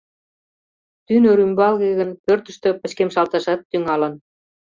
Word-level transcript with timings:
Тӱнӧ 1.05 1.31
рӱмбалге 1.37 1.89
гын, 1.99 2.09
пӧртыштӧ 2.25 2.69
пычкемышалташат 2.81 3.59
тӱҥалын. 3.69 4.13